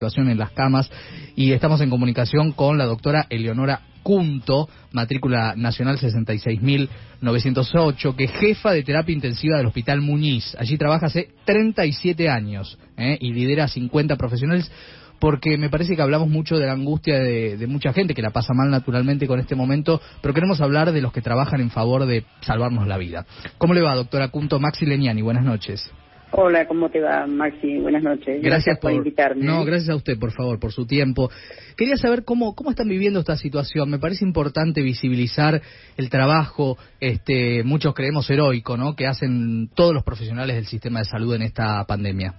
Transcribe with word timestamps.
en 0.00 0.38
las 0.38 0.52
camas 0.52 0.90
y 1.36 1.52
estamos 1.52 1.82
en 1.82 1.90
comunicación 1.90 2.52
con 2.52 2.78
la 2.78 2.86
doctora 2.86 3.26
Eleonora 3.28 3.82
Cunto, 4.02 4.66
matrícula 4.92 5.52
nacional 5.56 5.98
66.908, 5.98 8.16
que 8.16 8.24
es 8.24 8.30
jefa 8.30 8.72
de 8.72 8.82
terapia 8.82 9.12
intensiva 9.12 9.58
del 9.58 9.66
Hospital 9.66 10.00
Muñiz. 10.00 10.56
Allí 10.58 10.78
trabaja 10.78 11.08
hace 11.08 11.28
37 11.44 12.30
años 12.30 12.78
¿eh? 12.96 13.18
y 13.20 13.34
lidera 13.34 13.68
50 13.68 14.16
profesionales 14.16 14.72
porque 15.18 15.58
me 15.58 15.68
parece 15.68 15.96
que 15.96 16.00
hablamos 16.00 16.30
mucho 16.30 16.56
de 16.56 16.64
la 16.64 16.72
angustia 16.72 17.18
de, 17.18 17.58
de, 17.58 17.66
mucha 17.66 17.92
gente 17.92 18.14
que 18.14 18.22
la 18.22 18.30
pasa 18.30 18.54
mal 18.54 18.70
naturalmente 18.70 19.26
con 19.26 19.38
este 19.38 19.54
momento, 19.54 20.00
pero 20.22 20.32
queremos 20.32 20.62
hablar 20.62 20.92
de 20.92 21.02
los 21.02 21.12
que 21.12 21.20
trabajan 21.20 21.60
en 21.60 21.68
favor 21.68 22.06
de 22.06 22.24
salvarnos 22.40 22.86
la 22.86 22.96
vida. 22.96 23.26
¿Cómo 23.58 23.74
le 23.74 23.82
va, 23.82 23.96
doctora 23.96 24.28
Cunto? 24.28 24.60
Maxi 24.60 24.86
Leñani, 24.86 25.20
buenas 25.20 25.44
noches. 25.44 25.92
Hola, 26.32 26.66
¿cómo 26.66 26.88
te 26.90 27.00
va, 27.00 27.26
Maxi? 27.26 27.78
Buenas 27.78 28.04
noches. 28.04 28.40
Gracias, 28.40 28.78
por, 28.78 28.92
invitarme. 28.92 29.44
No, 29.44 29.64
gracias 29.64 29.90
a 29.90 29.96
usted, 29.96 30.16
por 30.18 30.30
favor, 30.30 30.60
por 30.60 30.72
su 30.72 30.86
tiempo. 30.86 31.28
Quería 31.76 31.96
saber 31.96 32.24
cómo, 32.24 32.54
cómo 32.54 32.70
están 32.70 32.88
viviendo 32.88 33.18
esta 33.18 33.36
situación. 33.36 33.90
Me 33.90 33.98
parece 33.98 34.24
importante 34.24 34.80
visibilizar 34.80 35.60
el 35.96 36.08
trabajo, 36.08 36.78
este, 37.00 37.64
muchos 37.64 37.94
creemos 37.94 38.30
heroico, 38.30 38.76
¿no?, 38.76 38.94
que 38.94 39.08
hacen 39.08 39.70
todos 39.74 39.92
los 39.92 40.04
profesionales 40.04 40.54
del 40.54 40.66
sistema 40.66 41.00
de 41.00 41.06
salud 41.06 41.34
en 41.34 41.42
esta 41.42 41.84
pandemia. 41.84 42.34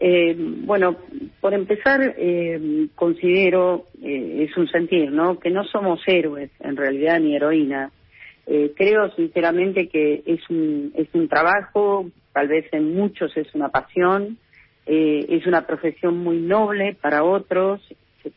Eh, 0.00 0.34
bueno, 0.36 0.96
por 1.40 1.54
empezar, 1.54 2.14
eh, 2.18 2.88
considero, 2.94 3.86
eh, 4.02 4.46
es 4.48 4.56
un 4.56 4.68
sentir, 4.68 5.12
¿no?, 5.12 5.38
que 5.38 5.50
no 5.50 5.64
somos 5.64 6.00
héroes, 6.06 6.50
en 6.60 6.76
realidad, 6.76 7.20
ni 7.20 7.36
heroínas. 7.36 7.92
Eh, 8.50 8.72
creo 8.74 9.10
sinceramente 9.14 9.88
que 9.88 10.22
es 10.24 10.40
un, 10.48 10.92
es 10.96 11.08
un 11.12 11.28
trabajo 11.28 12.06
tal 12.32 12.48
vez 12.48 12.66
en 12.72 12.94
muchos 12.94 13.36
es 13.36 13.52
una 13.54 13.68
pasión, 13.68 14.38
eh, 14.86 15.26
es 15.28 15.46
una 15.46 15.66
profesión 15.66 16.18
muy 16.18 16.38
noble 16.38 16.96
para 17.00 17.24
otros, 17.24 17.80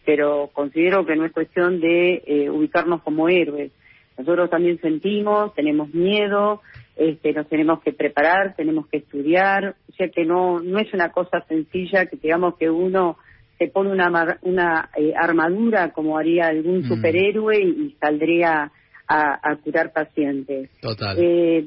pero 0.03 0.49
considero 0.53 1.05
que 1.05 1.15
no 1.15 1.25
es 1.25 1.31
cuestión 1.31 1.79
de 1.79 2.23
eh, 2.25 2.49
ubicarnos 2.49 3.03
como 3.03 3.29
héroes. 3.29 3.71
Nosotros 4.17 4.49
también 4.49 4.81
sentimos, 4.81 5.53
tenemos 5.53 5.93
miedo, 5.93 6.61
este, 6.95 7.31
nos 7.31 7.47
tenemos 7.47 7.81
que 7.81 7.93
preparar, 7.93 8.55
tenemos 8.55 8.87
que 8.87 8.97
estudiar, 8.97 9.75
o 9.89 9.93
sea 9.93 10.09
que 10.09 10.25
no, 10.25 10.59
no 10.59 10.79
es 10.79 10.93
una 10.93 11.11
cosa 11.11 11.45
sencilla 11.47 12.07
que 12.07 12.17
digamos 12.17 12.57
que 12.57 12.69
uno 12.69 13.17
se 13.57 13.67
pone 13.67 13.91
una, 13.91 14.39
una 14.41 14.89
eh, 14.97 15.13
armadura 15.15 15.91
como 15.91 16.17
haría 16.17 16.47
algún 16.47 16.79
mm. 16.79 16.87
superhéroe 16.87 17.61
y 17.61 17.95
saldría 17.99 18.71
a, 19.11 19.55
curar 19.63 19.91
pacientes. 19.91 20.69
Total. 20.79 21.17
Eh, 21.19 21.65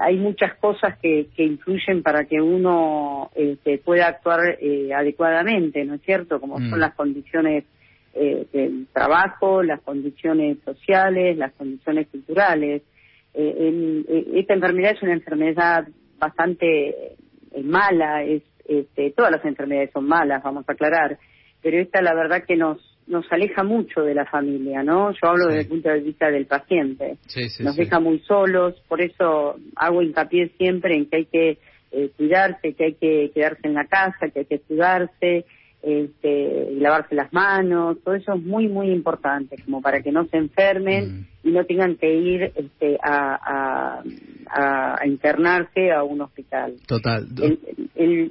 hay 0.00 0.16
muchas 0.16 0.54
cosas 0.58 0.98
que, 0.98 1.28
que 1.36 1.44
influyen 1.44 2.02
para 2.02 2.24
que 2.24 2.40
uno 2.40 3.30
este, 3.34 3.78
pueda 3.78 4.08
actuar 4.08 4.58
eh, 4.60 4.92
adecuadamente, 4.94 5.84
¿no 5.84 5.94
es 5.94 6.02
cierto? 6.02 6.40
Como 6.40 6.58
son 6.58 6.78
mm. 6.78 6.80
las 6.80 6.94
condiciones 6.94 7.64
eh, 8.14 8.46
del 8.52 8.86
trabajo, 8.92 9.62
las 9.62 9.80
condiciones 9.82 10.58
sociales, 10.64 11.36
las 11.36 11.52
condiciones 11.52 12.08
culturales. 12.08 12.82
esta 13.34 14.54
enfermedad 14.54 14.92
es 14.92 15.02
una 15.02 15.12
enfermedad 15.12 15.86
bastante 16.18 17.16
mala, 17.62 18.24
es, 18.24 18.42
este, 18.66 19.10
todas 19.10 19.32
las 19.32 19.44
enfermedades 19.44 19.90
son 19.92 20.06
malas, 20.06 20.42
vamos 20.42 20.64
a 20.68 20.72
aclarar, 20.72 21.18
pero 21.62 21.78
esta 21.78 22.02
la 22.02 22.14
verdad 22.14 22.44
que 22.46 22.56
nos 22.56 22.78
nos 23.10 23.30
aleja 23.32 23.64
mucho 23.64 24.02
de 24.02 24.14
la 24.14 24.24
familia, 24.24 24.82
¿no? 24.84 25.10
Yo 25.12 25.28
hablo 25.28 25.48
desde 25.48 25.62
el 25.62 25.68
punto 25.68 25.88
de 25.88 26.00
vista 26.00 26.30
del 26.30 26.46
paciente. 26.46 27.18
nos 27.58 27.76
deja 27.76 27.98
muy 27.98 28.20
solos, 28.20 28.80
por 28.88 29.02
eso 29.02 29.56
hago 29.76 30.00
hincapié 30.00 30.50
siempre 30.56 30.94
en 30.96 31.06
que 31.06 31.16
hay 31.16 31.24
que 31.26 31.58
eh, 31.90 32.10
cuidarse, 32.16 32.72
que 32.74 32.84
hay 32.84 32.94
que 32.94 33.32
quedarse 33.34 33.66
en 33.66 33.74
la 33.74 33.84
casa, 33.86 34.28
que 34.32 34.40
hay 34.40 34.44
que 34.44 34.60
cuidarse, 34.60 35.44
este, 35.82 36.68
lavarse 36.78 37.16
las 37.16 37.32
manos, 37.32 37.98
todo 38.04 38.14
eso 38.14 38.34
es 38.34 38.42
muy, 38.42 38.68
muy 38.68 38.90
importante, 38.90 39.56
como 39.64 39.82
para 39.82 40.02
que 40.02 40.12
no 40.12 40.26
se 40.26 40.36
enfermen 40.36 41.26
mm. 41.42 41.48
y 41.48 41.50
no 41.50 41.64
tengan 41.64 41.96
que 41.96 42.14
ir 42.14 42.52
este, 42.54 42.96
a, 43.02 44.02
a, 44.46 45.06
internarse 45.06 45.90
a 45.90 46.04
un 46.04 46.20
hospital. 46.20 46.76
Total. 46.86 47.26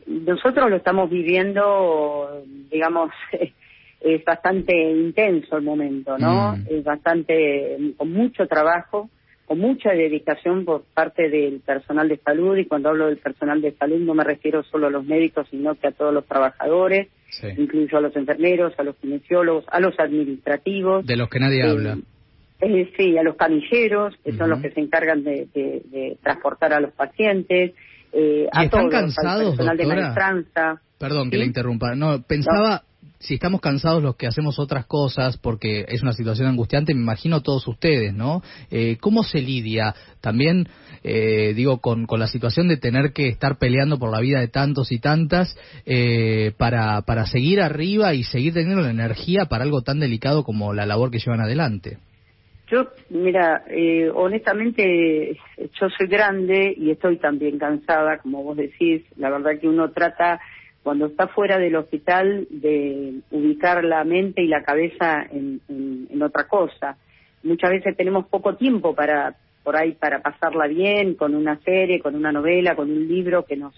nosotros 0.07 0.69
lo 0.69 0.77
estamos 0.77 1.09
viviendo, 1.09 2.43
digamos, 2.71 3.11
es 4.01 4.23
bastante 4.23 4.75
intenso 4.75 5.57
el 5.57 5.63
momento, 5.63 6.17
¿no? 6.17 6.55
Mm. 6.55 6.65
Es 6.69 6.83
bastante, 6.83 7.93
con 7.97 8.11
mucho 8.11 8.47
trabajo, 8.47 9.09
con 9.45 9.59
mucha 9.59 9.91
dedicación 9.91 10.63
por 10.63 10.83
parte 10.93 11.29
del 11.29 11.59
personal 11.61 12.07
de 12.07 12.17
salud, 12.17 12.55
y 12.57 12.65
cuando 12.65 12.89
hablo 12.89 13.07
del 13.07 13.17
personal 13.17 13.61
de 13.61 13.73
salud 13.73 13.99
no 13.99 14.13
me 14.13 14.23
refiero 14.23 14.63
solo 14.63 14.87
a 14.87 14.91
los 14.91 15.05
médicos, 15.05 15.47
sino 15.49 15.75
que 15.75 15.87
a 15.87 15.91
todos 15.91 16.13
los 16.13 16.25
trabajadores, 16.25 17.07
incluyo 17.57 17.97
a 17.97 18.01
los 18.01 18.15
enfermeros, 18.15 18.73
a 18.77 18.83
los 18.83 18.95
kinesiólogos, 18.97 19.65
a 19.67 19.79
los 19.79 19.99
administrativos. 19.99 21.05
De 21.05 21.17
los 21.17 21.29
que 21.29 21.39
nadie 21.39 21.61
eh, 21.61 21.69
habla. 21.69 21.97
Eh, 22.61 22.91
sí, 22.97 23.17
a 23.17 23.23
los 23.23 23.35
camilleros, 23.35 24.15
que 24.23 24.33
son 24.33 24.49
los 24.49 24.61
que 24.61 24.71
se 24.71 24.81
encargan 24.81 25.23
de, 25.23 26.17
transportar 26.21 26.73
a 26.73 26.79
los 26.79 26.93
pacientes, 26.93 27.73
eh, 28.13 28.47
a 28.51 28.65
están 28.65 28.89
todos, 28.89 28.91
cansados, 28.91 29.55
personal 29.55 29.77
doctora? 29.77 29.95
de 29.95 30.01
maestranza. 30.03 30.81
Perdón 30.99 31.31
que 31.31 31.37
le 31.37 31.45
interrumpa. 31.45 31.95
No, 31.95 32.21
pensaba, 32.21 32.83
si 33.19 33.35
estamos 33.35 33.59
cansados 33.59 34.01
los 34.01 34.15
que 34.15 34.27
hacemos 34.27 34.59
otras 34.59 34.85
cosas, 34.85 35.37
porque 35.37 35.85
es 35.89 36.01
una 36.01 36.13
situación 36.13 36.47
angustiante, 36.47 36.93
me 36.93 37.01
imagino 37.01 37.41
todos 37.41 37.67
ustedes, 37.67 38.13
¿no? 38.13 38.41
Eh, 38.71 38.97
¿Cómo 39.01 39.23
se 39.23 39.41
lidia 39.41 39.93
también, 40.21 40.67
eh, 41.03 41.53
digo, 41.53 41.79
con, 41.79 42.07
la 42.09 42.27
situación 42.27 42.69
de 42.69 42.77
tener 42.77 43.11
que 43.11 43.27
estar 43.27 43.57
peleando 43.57 43.99
por 43.99 44.11
la 44.11 44.21
vida 44.21 44.39
de 44.39 44.47
tantos 44.47 44.91
y 44.91 44.99
tantas 44.99 45.57
eh, 45.85 46.53
para, 46.57 47.01
para 47.01 47.25
seguir 47.25 47.61
arriba 47.61 48.13
y 48.13 48.23
seguir 48.23 48.53
teniendo 48.53 48.81
la 48.81 48.91
energía 48.91 49.45
para 49.45 49.63
algo 49.63 49.81
tan 49.81 49.99
delicado 49.99 50.43
como 50.43 50.73
la 50.73 50.85
labor 50.85 51.11
que 51.11 51.19
llevan 51.19 51.41
adelante? 51.41 51.97
Yo, 52.71 52.87
mira, 53.09 53.63
eh, 53.67 54.11
honestamente, 54.13 55.35
yo 55.57 55.89
soy 55.97 56.07
grande 56.07 56.73
y 56.77 56.91
estoy 56.91 57.17
también 57.17 57.57
cansada, 57.57 58.19
como 58.19 58.43
vos 58.43 58.57
decís. 58.57 59.03
La 59.17 59.31
verdad 59.31 59.59
que 59.59 59.67
uno 59.67 59.89
trata 59.89 60.39
cuando 60.83 61.07
está 61.07 61.27
fuera 61.27 61.57
del 61.57 61.75
hospital 61.75 62.47
de 62.49 63.19
ubicar 63.31 63.83
la 63.83 64.03
mente 64.03 64.41
y 64.41 64.47
la 64.47 64.63
cabeza 64.63 65.25
en, 65.31 65.61
otra 66.21 66.47
cosa. 66.47 66.97
Muchas 67.43 67.69
veces 67.71 67.95
tenemos 67.95 68.27
poco 68.27 68.55
tiempo 68.55 68.93
para 68.93 69.35
por 69.63 69.75
ahí 69.75 69.91
para 69.91 70.21
pasarla 70.21 70.67
bien 70.67 71.15
con 71.15 71.35
una 71.35 71.59
serie, 71.59 71.99
con 71.99 72.15
una 72.15 72.31
novela, 72.31 72.75
con 72.75 72.89
un 72.89 73.07
libro 73.07 73.45
que 73.45 73.55
nos 73.55 73.73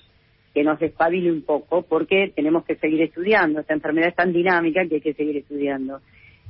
que 0.53 0.63
nos 0.63 0.79
despabile 0.79 1.31
un 1.31 1.44
poco, 1.44 1.84
porque 1.84 2.34
tenemos 2.35 2.66
que 2.66 2.75
seguir 2.75 3.01
estudiando. 3.01 3.62
Esta 3.62 3.73
enfermedad 3.73 4.09
es 4.09 4.16
tan 4.16 4.33
dinámica 4.33 4.85
que 4.85 4.95
hay 4.95 5.01
que 5.01 5.13
seguir 5.13 5.38
estudiando. 5.38 6.01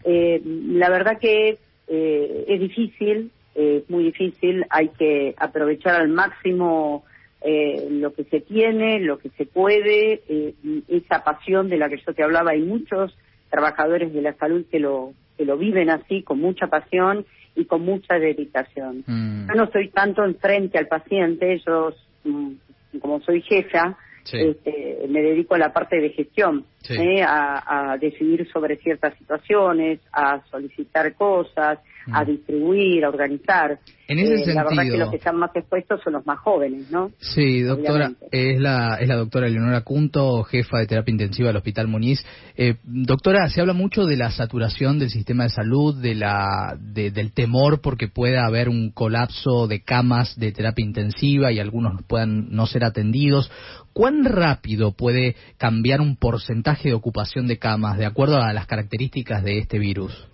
Eh, 0.03 0.41
la 0.43 0.89
verdad 0.89 1.19
que 1.19 1.59
eh, 1.87 2.45
es 2.47 2.59
difícil, 2.59 3.31
es 3.53 3.87
muy 3.89 4.05
difícil. 4.05 4.65
Hay 4.69 4.89
que 4.89 5.35
aprovechar 5.37 6.01
al 6.01 6.07
máximo 6.07 7.03
eh, 7.41 7.87
lo 7.89 8.13
que 8.13 8.23
se 8.25 8.41
tiene, 8.41 8.99
lo 8.99 9.17
que 9.17 9.29
se 9.29 9.45
puede, 9.45 10.21
eh, 10.27 10.53
esa 10.87 11.23
pasión 11.23 11.69
de 11.69 11.77
la 11.77 11.89
que 11.89 11.97
yo 12.05 12.13
te 12.13 12.23
hablaba, 12.23 12.51
hay 12.51 12.61
muchos 12.61 13.17
trabajadores 13.49 14.13
de 14.13 14.21
la 14.21 14.33
salud 14.33 14.65
que 14.69 14.79
lo, 14.79 15.13
que 15.37 15.45
lo 15.45 15.57
viven 15.57 15.89
así, 15.89 16.21
con 16.21 16.39
mucha 16.39 16.67
pasión 16.67 17.25
y 17.55 17.65
con 17.65 17.81
mucha 17.81 18.19
dedicación. 18.19 19.03
Mm. 19.07 19.47
Yo 19.47 19.55
no 19.55 19.63
estoy 19.63 19.89
tanto 19.89 20.23
enfrente 20.23 20.77
al 20.77 20.87
paciente, 20.87 21.59
yo, 21.65 21.93
mm, 22.23 22.51
como 22.99 23.19
soy 23.21 23.41
jefa, 23.41 23.97
este, 24.31 24.99
me 25.09 25.21
dedico 25.21 25.55
a 25.55 25.57
la 25.57 25.73
parte 25.73 25.99
de 25.99 26.11
gestión, 26.11 26.65
¿eh? 26.89 27.23
a, 27.23 27.91
a, 27.91 27.97
decidir 27.97 28.47
sobre 28.51 28.77
ciertas 28.77 29.17
situaciones, 29.17 29.99
a 30.13 30.41
solicitar 30.51 31.13
cosas, 31.15 31.79
a 32.11 32.23
mm. 32.23 32.27
distribuir, 32.27 33.05
a 33.05 33.09
organizar. 33.09 33.79
En 34.07 34.19
ese 34.19 34.37
sentido. 34.37 34.51
Eh, 34.51 34.55
la 34.55 34.63
verdad 34.63 34.83
que 34.83 34.97
los 34.97 35.09
que 35.09 35.15
están 35.17 35.37
más 35.37 35.55
expuestos 35.55 36.01
son 36.03 36.13
los 36.13 36.25
más 36.25 36.39
jóvenes, 36.39 36.91
¿no? 36.91 37.11
Sí, 37.19 37.61
doctora, 37.61 38.11
es 38.31 38.59
la, 38.59 38.97
es 38.99 39.07
la 39.07 39.15
doctora 39.15 39.47
Leonora 39.47 39.81
Cunto, 39.81 40.43
jefa 40.43 40.79
de 40.79 40.87
terapia 40.87 41.11
intensiva 41.11 41.47
del 41.47 41.57
Hospital 41.57 41.87
Muniz. 41.87 42.25
Eh, 42.57 42.75
doctora, 42.83 43.49
se 43.49 43.61
habla 43.61 43.73
mucho 43.73 44.05
de 44.05 44.17
la 44.17 44.31
saturación 44.31 44.99
del 44.99 45.09
sistema 45.09 45.43
de 45.43 45.49
salud, 45.49 45.95
de 45.95 46.15
la, 46.15 46.77
del 46.79 47.31
temor 47.31 47.81
porque 47.81 48.07
pueda 48.07 48.45
haber 48.45 48.67
un 48.67 48.91
colapso 48.91 49.67
de 49.67 49.81
camas 49.81 50.37
de 50.37 50.51
terapia 50.51 50.85
intensiva 50.85 51.51
y 51.51 51.59
algunos 51.59 52.03
puedan 52.07 52.49
no 52.51 52.65
ser 52.65 52.83
atendidos. 52.83 53.49
¿Cuán 53.93 54.25
rápido 54.25 54.93
puede 54.93 55.35
cambiar 55.57 56.01
un 56.01 56.15
porcentaje 56.15 56.89
de 56.89 56.95
ocupación 56.95 57.47
de 57.47 57.59
camas 57.59 57.97
de 57.97 58.05
acuerdo 58.05 58.41
a 58.41 58.53
las 58.53 58.65
características 58.65 59.43
de 59.43 59.59
este 59.59 59.79
virus? 59.79 60.30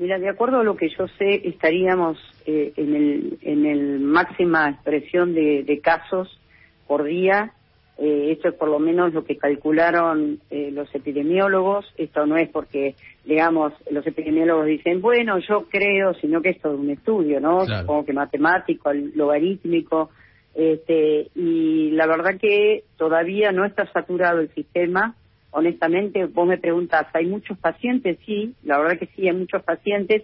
Mira, 0.00 0.18
de 0.18 0.30
acuerdo 0.30 0.60
a 0.60 0.64
lo 0.64 0.76
que 0.76 0.88
yo 0.88 1.08
sé, 1.18 1.46
estaríamos 1.46 2.16
eh, 2.46 2.72
en, 2.76 2.96
el, 2.96 3.38
en 3.42 3.66
el 3.66 4.00
máxima 4.00 4.70
expresión 4.70 5.34
de, 5.34 5.80
casos 5.84 6.40
por 6.86 7.04
día. 7.04 7.52
Eh, 7.98 8.32
esto 8.32 8.48
es 8.48 8.54
por 8.54 8.70
lo 8.70 8.78
menos 8.78 9.12
lo 9.12 9.26
que 9.26 9.36
calcularon 9.36 10.40
eh, 10.50 10.70
los 10.72 10.88
epidemiólogos. 10.94 11.84
Esto 11.98 12.24
no 12.24 12.38
es 12.38 12.48
porque, 12.48 12.94
digamos, 13.26 13.74
los 13.90 14.06
epidemiólogos 14.06 14.64
dicen, 14.64 15.02
bueno, 15.02 15.38
yo 15.38 15.66
creo, 15.68 16.14
sino 16.14 16.40
que 16.40 16.48
esto 16.48 16.72
es 16.72 16.80
un 16.80 16.88
estudio, 16.88 17.38
¿no? 17.38 17.66
Supongo 17.66 18.06
que 18.06 18.14
matemático, 18.14 18.90
logarítmico. 18.94 20.08
Este, 20.54 21.28
y 21.34 21.90
la 21.90 22.06
verdad 22.06 22.40
que 22.40 22.84
todavía 22.96 23.52
no 23.52 23.66
está 23.66 23.84
saturado 23.92 24.40
el 24.40 24.48
sistema 24.54 25.14
honestamente, 25.50 26.26
vos 26.26 26.46
me 26.46 26.58
preguntas, 26.58 27.06
¿hay 27.12 27.26
muchos 27.26 27.58
pacientes? 27.58 28.18
Sí, 28.24 28.54
la 28.62 28.78
verdad 28.78 28.98
que 28.98 29.06
sí, 29.14 29.28
hay 29.28 29.34
muchos 29.34 29.62
pacientes, 29.62 30.22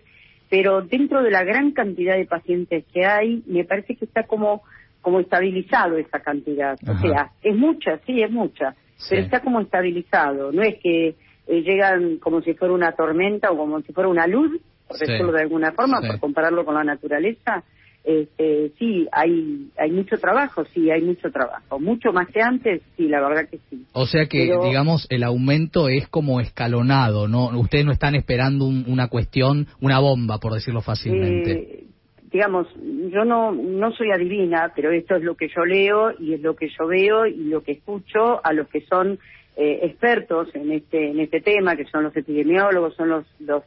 pero 0.48 0.82
dentro 0.82 1.22
de 1.22 1.30
la 1.30 1.44
gran 1.44 1.72
cantidad 1.72 2.16
de 2.16 2.26
pacientes 2.26 2.84
que 2.92 3.04
hay, 3.04 3.42
me 3.46 3.64
parece 3.64 3.96
que 3.96 4.04
está 4.04 4.24
como 4.24 4.62
como 5.06 5.20
estabilizado 5.20 5.98
esa 5.98 6.18
cantidad. 6.18 6.76
O 6.82 6.98
sea, 6.98 7.30
es 7.40 7.54
mucha, 7.54 8.00
sí, 8.04 8.20
es 8.22 8.30
mucha, 8.32 8.74
pero 9.08 9.22
está 9.22 9.38
como 9.38 9.60
estabilizado. 9.60 10.50
No 10.50 10.62
es 10.62 10.78
que 10.82 11.14
eh, 11.46 11.62
llegan 11.62 12.16
como 12.16 12.42
si 12.42 12.54
fuera 12.54 12.74
una 12.74 12.90
tormenta 12.90 13.52
o 13.52 13.56
como 13.56 13.80
si 13.82 13.92
fuera 13.92 14.08
una 14.08 14.26
luz, 14.26 14.60
por 14.88 14.98
decirlo 14.98 15.30
de 15.30 15.42
alguna 15.42 15.70
forma, 15.70 16.00
por 16.00 16.18
compararlo 16.18 16.64
con 16.64 16.74
la 16.74 16.82
naturaleza, 16.82 17.62
este, 18.06 18.70
sí, 18.78 19.08
hay, 19.10 19.68
hay 19.76 19.90
mucho 19.90 20.16
trabajo, 20.18 20.64
sí, 20.72 20.92
hay 20.92 21.02
mucho 21.02 21.28
trabajo. 21.32 21.80
Mucho 21.80 22.12
más 22.12 22.28
que 22.28 22.40
antes, 22.40 22.80
sí, 22.96 23.08
la 23.08 23.20
verdad 23.20 23.48
que 23.50 23.58
sí. 23.68 23.84
O 23.92 24.06
sea 24.06 24.26
que, 24.26 24.44
digamos, 24.62 25.08
el 25.10 25.24
aumento 25.24 25.88
es 25.88 26.06
como 26.06 26.40
escalonado, 26.40 27.26
¿no? 27.26 27.48
Ustedes 27.58 27.84
no 27.84 27.90
están 27.90 28.14
esperando 28.14 28.66
una 28.66 29.08
cuestión, 29.08 29.66
una 29.80 29.98
bomba, 29.98 30.38
por 30.38 30.52
decirlo 30.52 30.82
fácilmente. 30.82 31.52
Eh, 31.52 31.84
digamos, 32.30 32.68
yo 33.12 33.24
no, 33.24 33.50
no 33.50 33.90
soy 33.90 34.12
adivina, 34.12 34.72
pero 34.76 34.92
esto 34.92 35.16
es 35.16 35.24
lo 35.24 35.34
que 35.34 35.48
yo 35.48 35.64
leo 35.64 36.12
y 36.20 36.34
es 36.34 36.40
lo 36.40 36.54
que 36.54 36.68
yo 36.68 36.86
veo 36.86 37.26
y 37.26 37.48
lo 37.48 37.64
que 37.64 37.72
escucho 37.72 38.40
a 38.44 38.52
los 38.52 38.68
que 38.68 38.82
son 38.82 39.18
eh, 39.56 39.80
expertos 39.82 40.48
en 40.54 40.70
este, 40.70 41.10
en 41.10 41.18
este 41.18 41.40
tema, 41.40 41.74
que 41.74 41.86
son 41.86 42.04
los 42.04 42.16
epidemiólogos, 42.16 42.94
son 42.94 43.08
los, 43.08 43.26
los, 43.40 43.64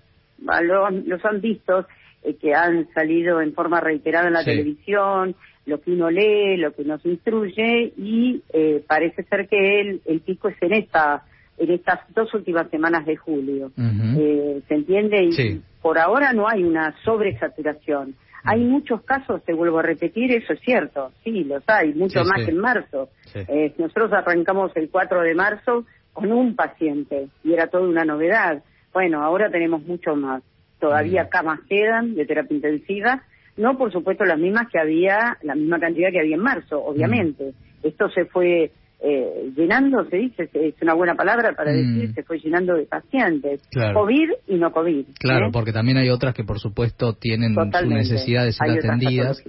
los, 0.62 0.94
los 1.06 1.26
han 1.26 1.42
visto 1.42 1.86
eh, 2.24 2.36
que 2.36 2.54
han 2.54 2.88
salido 2.94 3.42
en 3.42 3.54
forma 3.54 3.80
reiterada 3.80 4.28
en 4.28 4.34
la 4.34 4.44
televisión, 4.44 5.36
lo 5.66 5.82
que 5.82 5.92
uno 5.92 6.10
lee, 6.10 6.58
lo 6.58 6.74
que 6.74 6.84
nos 6.84 7.06
instruye 7.06 7.94
y 7.98 8.42
eh, 8.54 8.84
parece 8.88 9.24
ser 9.24 9.48
que 9.48 9.82
el, 9.82 10.02
el 10.06 10.22
pico 10.22 10.50
es 10.50 10.56
en 10.62 10.74
esta 10.74 11.24
en 11.60 11.72
estas 11.72 12.00
dos 12.16 12.34
últimas 12.34 12.70
semanas 12.70 13.06
de 13.06 13.18
julio. 13.18 13.72
eh, 13.78 14.62
¿Se 14.68 14.76
entiende? 14.76 15.26
Y 15.26 15.62
por 15.82 16.00
ahora 16.00 16.34
no 16.34 16.48
hay 16.48 16.64
una 16.64 16.96
sobresaturación. 17.04 18.16
Hay 18.46 18.64
muchos 18.64 19.02
casos, 19.04 19.44
te 19.44 19.54
vuelvo 19.54 19.80
a 19.80 19.84
repetir, 19.84 20.32
eso 20.32 20.54
es 20.54 20.62
cierto, 20.62 21.12
sí, 21.24 21.44
los 21.44 21.62
hay, 21.68 21.94
mucho 21.94 22.24
más 22.24 22.46
que 22.46 22.52
en 22.52 22.58
marzo. 22.58 23.10
Eh, 23.36 23.74
nosotros 23.78 24.14
arrancamos 24.14 24.72
el 24.76 24.90
4 24.90 25.22
de 25.22 25.36
marzo 25.36 25.86
con 26.14 26.32
un 26.32 26.56
paciente 26.56 27.28
y 27.44 27.54
era 27.54 27.68
toda 27.68 27.84
una 27.84 28.06
novedad. 28.06 28.64
Bueno, 28.94 29.22
ahora 29.22 29.52
tenemos 29.52 29.84
mucho 29.84 30.16
más 30.16 30.42
todavía 30.80 31.30
camas 31.30 31.60
quedan 31.68 32.16
de 32.16 32.26
terapia 32.26 32.56
intensiva, 32.56 33.24
no 33.58 33.78
por 33.78 33.92
supuesto 33.92 34.24
las 34.26 34.40
mismas 34.40 34.68
que 34.72 34.80
había, 34.80 35.38
la 35.42 35.56
misma 35.56 35.80
cantidad 35.80 36.12
que 36.12 36.20
había 36.20 36.36
en 36.36 36.42
marzo, 36.42 36.84
obviamente. 36.84 37.54
Esto 37.84 38.10
se 38.10 38.26
fue 38.26 38.72
eh, 39.02 39.52
llenando, 39.56 40.04
se 40.10 40.18
dice, 40.18 40.50
es 40.54 40.76
una 40.82 40.94
buena 40.94 41.16
palabra 41.16 41.54
para 41.56 41.72
mm. 41.72 41.76
decir, 41.76 42.14
se 42.16 42.24
fue 42.24 42.38
llenando 42.40 42.76
de 42.76 42.86
pacientes, 42.86 43.62
COVID 43.94 44.30
y 44.48 44.56
no 44.56 44.74
COVID. 44.74 45.06
Claro, 45.18 45.48
¿eh? 45.48 45.50
porque 45.54 45.72
también 45.72 45.98
hay 45.98 46.10
otras 46.10 46.34
que 46.34 46.44
por 46.44 46.60
supuesto 46.60 47.14
tienen 47.14 47.56
su 47.56 47.86
necesidad 47.86 48.44
de 48.44 48.52
ser 48.52 48.72
atendidas. 48.72 49.42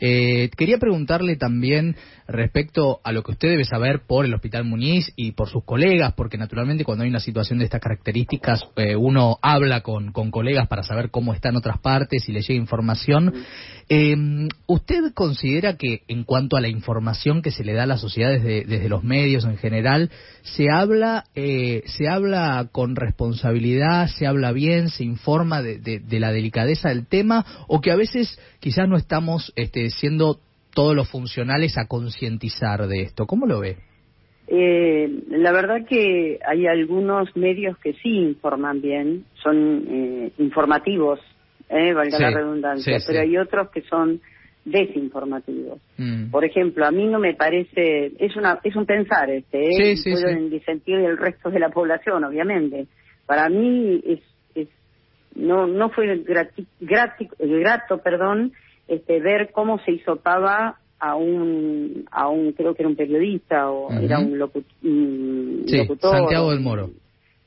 Eh, 0.00 0.48
quería 0.56 0.78
preguntarle 0.78 1.36
también 1.36 1.96
respecto 2.26 3.00
a 3.04 3.12
lo 3.12 3.22
que 3.22 3.32
usted 3.32 3.48
debe 3.50 3.66
saber 3.66 4.00
por 4.06 4.24
el 4.24 4.32
Hospital 4.32 4.64
Muñiz 4.64 5.12
y 5.16 5.32
por 5.32 5.50
sus 5.50 5.64
colegas, 5.64 6.14
porque 6.14 6.38
naturalmente 6.38 6.84
cuando 6.84 7.04
hay 7.04 7.10
una 7.10 7.20
situación 7.20 7.58
de 7.58 7.66
estas 7.66 7.82
características 7.82 8.64
eh, 8.76 8.96
uno 8.96 9.38
habla 9.42 9.82
con, 9.82 10.12
con 10.12 10.30
colegas 10.30 10.66
para 10.66 10.82
saber 10.82 11.10
cómo 11.10 11.34
está 11.34 11.50
en 11.50 11.56
otras 11.56 11.78
partes 11.78 12.26
y 12.28 12.32
le 12.32 12.40
llega 12.40 12.54
información. 12.54 13.34
Eh, 13.88 14.16
¿Usted 14.66 15.12
considera 15.12 15.76
que 15.76 16.02
en 16.08 16.24
cuanto 16.24 16.56
a 16.56 16.60
la 16.60 16.68
información 16.68 17.42
que 17.42 17.50
se 17.50 17.64
le 17.64 17.74
da 17.74 17.82
a 17.82 17.86
la 17.86 17.98
sociedad 17.98 18.30
desde, 18.30 18.88
los 18.88 19.04
medios 19.04 19.44
en 19.44 19.56
general, 19.56 20.10
se 20.42 20.70
habla, 20.70 21.24
eh, 21.34 21.82
se 21.86 22.08
habla 22.08 22.68
con 22.72 22.96
responsabilidad, 22.96 24.08
se 24.08 24.26
habla 24.26 24.52
bien, 24.52 24.88
se 24.88 25.04
informa 25.04 25.62
de, 25.62 25.78
de, 25.78 26.20
la 26.20 26.32
delicadeza 26.32 26.88
del 26.88 27.06
tema 27.06 27.44
o 27.68 27.80
que 27.80 27.90
a 27.90 27.96
veces 27.96 28.38
quizás 28.60 28.88
no 28.88 28.96
estamos 28.96 29.52
este, 29.56 29.90
siendo 29.90 30.38
todos 30.74 30.94
los 30.94 31.08
funcionales 31.08 31.78
a 31.78 31.86
concientizar 31.86 32.86
de 32.86 33.02
esto? 33.02 33.26
¿Cómo 33.26 33.46
lo 33.46 33.60
ve? 33.60 33.76
Eh, 34.46 35.08
la 35.30 35.52
verdad 35.52 35.86
que 35.88 36.38
hay 36.46 36.66
algunos 36.66 37.34
medios 37.36 37.78
que 37.78 37.94
sí 37.94 38.10
informan 38.10 38.82
bien, 38.82 39.24
son 39.42 39.84
eh, 39.88 40.32
informativos 40.38 41.18
eh, 41.68 41.92
valga 41.92 42.18
la 42.18 42.30
redundancia, 42.30 42.98
pero 43.06 43.20
hay 43.20 43.36
otros 43.38 43.70
que 43.70 43.82
son 43.82 44.20
desinformativos. 44.64 45.78
Mm. 45.98 46.30
Por 46.30 46.44
ejemplo, 46.44 46.86
a 46.86 46.90
mí 46.90 47.06
no 47.06 47.18
me 47.18 47.34
parece, 47.34 48.12
es 48.18 48.36
una 48.36 48.58
es 48.62 48.74
un 48.76 48.86
pensar 48.86 49.30
este, 49.30 49.92
¿eh? 49.92 49.96
puedo 50.02 50.48
disentir 50.48 50.96
el 50.96 51.18
resto 51.18 51.50
de 51.50 51.58
la 51.58 51.68
población, 51.68 52.24
obviamente. 52.24 52.86
Para 53.26 53.48
mí 53.48 54.02
es, 54.06 54.20
es 54.54 54.68
no 55.34 55.66
no 55.66 55.90
fue 55.90 56.18
grati, 56.18 56.66
grato, 56.80 57.98
perdón, 57.98 58.52
este 58.88 59.20
ver 59.20 59.50
cómo 59.52 59.78
se 59.80 59.92
hisopaba 59.92 60.78
a 60.98 61.16
un 61.16 62.06
a 62.10 62.28
un 62.28 62.52
creo 62.52 62.74
que 62.74 62.82
era 62.82 62.88
un 62.88 62.96
periodista 62.96 63.70
o 63.70 63.92
era 63.92 64.18
un, 64.18 64.38
locutor 64.38 64.64
Santiago 66.00 66.50
del 66.50 66.60
Moro. 66.60 66.90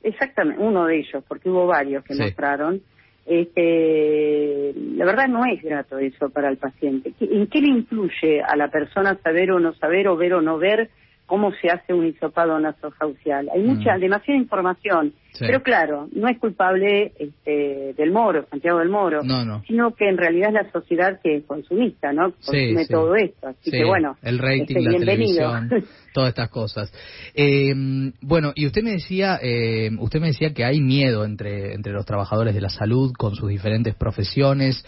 Exactamente, 0.04 0.62
uno 0.62 0.86
de 0.86 1.00
ellos, 1.00 1.24
porque 1.28 1.50
hubo 1.50 1.66
varios 1.66 2.04
que 2.04 2.14
mostraron 2.16 2.82
este, 3.28 4.74
la 4.96 5.06
verdad 5.06 5.28
no 5.28 5.46
es 5.46 5.62
grato 5.62 5.98
eso 6.00 6.30
para 6.30 6.50
el 6.50 6.58
paciente. 6.58 7.14
¿En 7.20 7.48
qué 7.48 7.62
le 7.62 7.68
influye 7.68 8.42
a 8.42 8.56
la 8.56 8.70
persona 8.70 9.18
saber 9.22 9.52
o 9.52 9.60
no 9.60 9.74
saber 9.74 10.08
o 10.08 10.16
ver 10.16 10.34
o 10.34 10.42
no 10.42 10.58
ver 10.58 10.90
cómo 11.28 11.52
se 11.62 11.70
hace 11.70 11.94
un 11.94 12.08
hisopado 12.08 12.60
nasofaucial? 12.60 13.50
Hay 13.54 13.62
mucha, 13.62 13.98
mm. 13.98 14.00
demasiada 14.00 14.40
información 14.40 15.14
pero 15.40 15.62
claro, 15.62 16.08
no 16.14 16.28
es 16.28 16.40
culpable 16.40 17.14
este, 17.20 17.94
del 17.98 18.12
Moro, 18.12 18.46
Santiago 18.50 18.80
del 18.80 18.90
Moro, 18.90 19.22
sino 19.68 19.94
que 19.96 20.10
en 20.10 20.18
realidad 20.18 20.50
es 20.50 20.54
la 20.66 20.72
sociedad 20.72 21.20
que 21.22 21.38
es 21.38 21.44
consumista, 21.46 22.14
¿no? 22.14 22.32
Consume 22.32 22.86
todo 22.88 23.16
esto. 23.16 23.48
Así 23.48 23.72
que 23.72 23.86
bueno, 23.86 24.18
el 24.22 24.40
rating, 24.40 24.78
este, 24.78 24.82
la 24.82 24.98
televisión, 24.98 25.70
todas 26.14 26.30
estas 26.30 26.50
cosas. 26.50 26.92
Eh, 27.34 27.74
bueno, 28.22 28.52
y 28.56 28.66
usted 28.66 28.84
me 28.84 28.92
decía, 28.92 29.40
eh, 29.42 29.90
usted 30.00 30.20
me 30.20 30.28
decía 30.28 30.54
que 30.54 30.64
hay 30.64 30.80
miedo 30.80 31.26
entre 31.26 31.74
entre 31.74 31.94
los 31.94 32.06
trabajadores 32.06 32.56
de 32.56 32.62
la 32.62 32.70
salud 32.70 33.12
con 33.18 33.36
sus 33.36 33.50
diferentes 33.50 33.96
profesiones. 33.96 34.86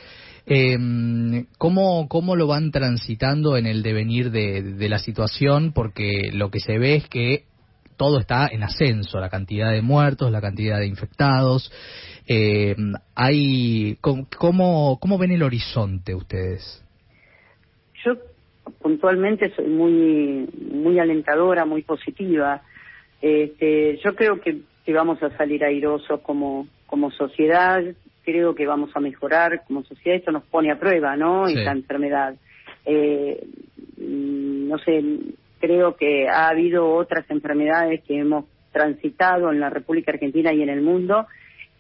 Eh, 0.52 1.46
¿cómo, 1.60 2.08
¿Cómo 2.10 2.36
lo 2.36 2.48
van 2.48 2.72
transitando 2.72 3.56
en 3.56 3.68
el 3.68 3.84
devenir 3.84 4.32
de, 4.32 4.90
la 4.90 4.98
situación? 4.98 5.74
Porque 5.74 6.32
lo 6.34 6.50
que 6.50 6.60
se 6.60 6.80
ve 6.80 6.96
es 6.96 7.08
que 7.08 7.44
todo 7.98 8.20
está 8.20 8.48
en 8.52 8.64
ascenso, 8.64 9.20
la 9.20 9.30
cantidad 9.30 9.72
de 9.72 9.84
muertos, 9.84 10.32
la 10.32 10.42
cantidad 10.42 10.80
de 10.80 10.88
infectados. 10.88 11.72
Eh, 12.28 12.76
hay, 13.14 13.98
¿cómo, 14.02 14.98
¿Cómo 15.00 15.18
ven 15.20 15.32
el 15.32 15.44
horizonte 15.44 16.16
ustedes? 16.16 16.84
Yo 18.04 18.16
puntualmente 18.82 19.54
soy 19.56 19.68
muy, 19.68 20.50
muy 20.74 20.98
alentadora, 20.98 21.66
muy 21.66 21.84
positiva. 21.84 22.64
Este, 23.22 24.00
yo 24.04 24.16
creo 24.16 24.42
que, 24.42 24.62
que 24.84 24.94
vamos 24.94 25.22
a 25.22 25.30
salir 25.38 25.64
airosos 25.64 26.22
como, 26.22 26.68
como 26.88 27.12
sociedad, 27.12 27.84
creo 28.24 28.56
que 28.56 28.68
vamos 28.68 28.92
a 28.96 29.00
mejorar 29.00 29.64
como 29.68 29.84
sociedad. 29.84 30.18
Esto 30.18 30.32
nos 30.32 30.44
pone 30.44 30.72
a 30.72 30.80
prueba, 30.80 31.16
¿no? 31.16 31.48
Esta 31.48 31.72
enfermedad. 31.72 32.36
Eh, 32.86 33.46
no 33.98 34.78
sé, 34.80 35.04
creo 35.60 35.96
que 35.96 36.28
ha 36.28 36.48
habido 36.48 36.90
otras 36.94 37.30
enfermedades 37.30 38.02
que 38.04 38.18
hemos 38.18 38.46
transitado 38.72 39.52
en 39.52 39.60
la 39.60 39.70
República 39.70 40.12
Argentina 40.12 40.54
y 40.54 40.62
en 40.62 40.70
el 40.70 40.82
mundo 40.82 41.26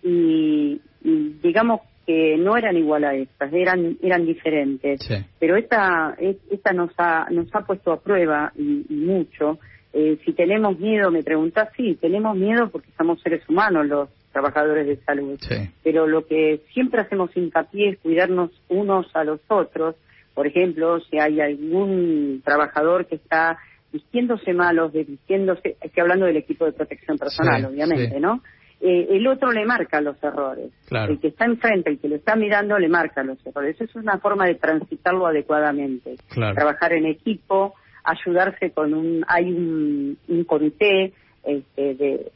y, 0.03 0.81
digamos 1.01 1.81
que 2.05 2.37
no 2.37 2.57
eran 2.57 2.75
igual 2.75 3.03
a 3.03 3.13
estas, 3.13 3.53
eran 3.53 3.97
eran 4.01 4.25
diferentes. 4.25 4.99
Pero 5.39 5.55
esta 5.55 6.15
esta 6.51 6.73
nos 6.73 6.91
ha 6.97 7.27
nos 7.29 7.53
ha 7.53 7.61
puesto 7.61 7.91
a 7.91 8.01
prueba 8.01 8.51
y, 8.57 8.85
mucho. 8.89 9.59
Eh, 9.93 10.17
si 10.23 10.33
tenemos 10.33 10.77
miedo, 10.79 11.09
me 11.11 11.23
preguntás, 11.23 11.69
sí, 11.75 11.97
tenemos 11.99 12.35
miedo 12.35 12.69
porque 12.69 12.89
somos 12.97 13.21
seres 13.21 13.47
humanos 13.47 13.87
los 13.87 14.09
trabajadores 14.31 14.87
de 14.87 14.97
salud. 14.97 15.39
Pero 15.83 16.07
lo 16.07 16.25
que 16.25 16.61
siempre 16.73 17.01
hacemos 17.01 17.35
hincapié 17.35 17.89
es 17.89 17.99
cuidarnos 17.99 18.51
unos 18.69 19.07
a 19.15 19.23
los 19.23 19.39
otros. 19.47 19.95
Por 20.33 20.47
ejemplo, 20.47 20.99
si 21.01 21.19
hay 21.19 21.41
algún 21.41 22.41
trabajador 22.43 23.05
que 23.07 23.15
está 23.15 23.57
vistiéndose 23.91 24.53
malos, 24.53 24.93
de 24.93 25.03
vistiéndose, 25.03 25.75
estoy 25.81 26.01
hablando 26.01 26.25
del 26.25 26.37
equipo 26.37 26.65
de 26.65 26.73
protección 26.73 27.17
personal, 27.17 27.65
obviamente, 27.65 28.19
¿no? 28.19 28.41
Eh, 28.81 29.07
el 29.11 29.27
otro 29.27 29.51
le 29.51 29.65
marca 29.65 29.99
los 29.99 30.21
errores. 30.23 30.71
El 30.89 31.19
que 31.19 31.29
está 31.29 31.45
enfrente, 31.45 31.89
el 31.89 31.99
que 31.99 32.07
lo 32.07 32.15
está 32.15 32.35
mirando, 32.35 32.79
le 32.79 32.87
marca 32.87 33.23
los 33.23 33.45
errores. 33.45 33.75
Eso 33.75 33.83
es 33.83 33.95
una 33.95 34.19
forma 34.19 34.45
de 34.45 34.55
transitarlo 34.55 35.27
adecuadamente. 35.27 36.15
Trabajar 36.29 36.93
en 36.93 37.05
equipo, 37.07 37.73
ayudarse 38.05 38.71
con 38.71 38.93
un, 38.93 39.25
hay 39.27 39.51
un, 39.51 40.17
un 40.29 40.43
comité 40.45 41.11
este, 41.43 41.95
de, 41.95 42.31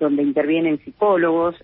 donde 0.00 0.24
intervienen 0.24 0.80
psicólogos, 0.84 1.54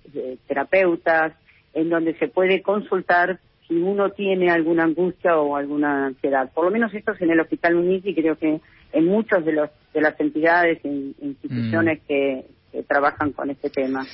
terapeutas, 0.47 1.33
en 1.75 1.91
donde 1.91 2.17
se 2.19 2.29
puede 2.29 2.63
consultar 2.63 3.41
si 3.67 3.75
uno 3.75 4.11
tiene 4.11 4.51
alguna 4.51 4.85
angustia 4.85 5.37
o 5.37 5.57
alguna 5.57 6.07
ansiedad. 6.07 6.51
Por 6.55 6.67
lo 6.67 6.71
menos 6.71 6.95
esto 6.95 7.13
es 7.13 7.21
en 7.21 7.31
el 7.31 7.41
Hospital 7.41 7.75
Uniti, 7.75 8.15
creo 8.15 8.37
que 8.37 8.61
en 8.93 9.05
muchas 9.07 9.45
de, 9.45 9.53
los, 9.53 9.71
de 9.93 10.01
las 10.01 10.19
entidades 10.21 10.79
e 10.85 10.89
instituciones 11.21 12.01
mm. 12.03 12.07
que, 12.07 12.45
trabajan 12.87 13.33
con 13.33 13.49
este 13.49 13.71
tema. 13.71 14.05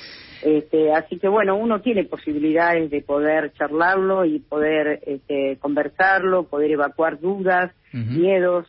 Este, 0.41 0.93
así 0.93 1.19
que 1.19 1.27
bueno, 1.27 1.57
uno 1.57 1.81
tiene 1.81 2.05
posibilidades 2.05 2.93
de 2.93 3.03
poder 3.03 3.53
charlarlo 3.55 4.25
y 4.25 4.39
poder 4.39 5.01
este, 5.05 5.57
conversarlo, 5.59 6.45
poder 6.45 6.71
evacuar 6.71 7.19
dudas, 7.19 7.73
miedos, 7.93 8.69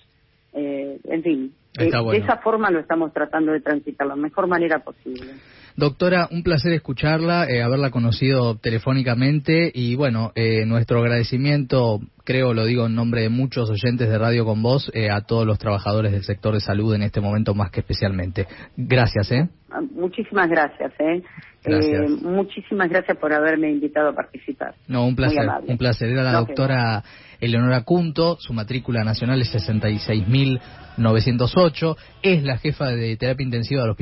eh, 0.53 0.97
en 1.03 1.21
fin. 1.21 1.53
De, 1.73 1.87
esa 2.17 2.37
forma 2.37 2.69
lo 2.69 2.79
estamos 2.79 3.11
tratando 3.11 3.51
de 3.51 3.59
transitar 3.59 4.05
la 4.05 4.15
mejor 4.15 4.47
manera 4.47 4.79
posible. 4.79 5.33
Doctora, 5.75 6.27
un 6.29 6.43
placer 6.43 6.71
escucharla, 6.73 7.49
eh, 7.49 7.63
haberla 7.63 7.89
conocido 7.89 8.57
telefónicamente 8.57 9.71
y 9.73 9.95
bueno, 9.95 10.31
eh, 10.35 10.67
nuestro 10.67 10.99
agradecimiento, 10.99 11.99
creo 12.23 12.53
lo 12.53 12.65
digo 12.65 12.85
en 12.85 12.93
nombre 12.93 13.21
de 13.21 13.29
muchos 13.29 13.71
oyentes 13.71 14.07
de 14.07 14.17
Radio 14.19 14.45
con 14.45 14.61
Voz, 14.61 14.91
eh, 14.93 15.09
a 15.09 15.21
todos 15.21 15.47
los 15.47 15.57
trabajadores 15.57 16.11
del 16.11 16.23
sector 16.23 16.53
de 16.53 16.59
salud 16.59 16.93
en 16.93 17.01
este 17.01 17.21
momento 17.21 17.55
más 17.55 17.71
que 17.71 17.79
especialmente. 17.79 18.45
Gracias, 18.77 19.31
¿eh? 19.31 19.49
Ah, 19.71 19.81
muchísimas 19.95 20.47
gracias, 20.47 20.93
¿eh? 20.99 21.23
Gracias. 21.63 22.09
muchísimas 22.21 22.89
gracias 22.89 23.17
por 23.17 23.33
haberme 23.33 23.71
invitado 23.71 24.09
a 24.09 24.13
participar. 24.13 24.75
No, 24.87 25.07
un 25.07 25.15
placer, 25.15 25.47
un 25.65 25.77
placer. 25.77 26.09
Era 26.09 26.23
la 26.23 26.33
doctora 26.33 27.03
Eleonora 27.43 27.81
Cunto, 27.81 28.37
su 28.39 28.53
matrícula 28.53 29.03
nacional 29.03 29.41
es 29.41 29.53
66.908, 29.53 31.97
es 32.21 32.41
la 32.43 32.57
jefa 32.57 32.87
de 32.87 33.17
terapia 33.17 33.43
intensiva 33.43 33.81
del 33.81 33.91
hospital. 33.91 33.91